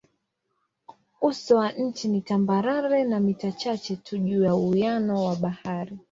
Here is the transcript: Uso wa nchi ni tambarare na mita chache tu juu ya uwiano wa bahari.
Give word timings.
Uso 1.21 1.55
wa 1.57 1.71
nchi 1.71 2.07
ni 2.07 2.21
tambarare 2.21 3.03
na 3.03 3.19
mita 3.19 3.51
chache 3.51 3.95
tu 3.95 4.17
juu 4.17 4.43
ya 4.43 4.55
uwiano 4.55 5.25
wa 5.25 5.35
bahari. 5.35 5.99